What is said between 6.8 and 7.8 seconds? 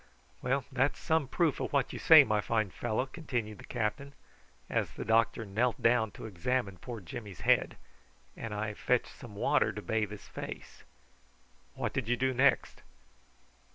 Jimmy's head